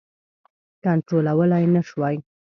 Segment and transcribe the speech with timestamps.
[0.83, 2.15] کنټرولولای نه شوای.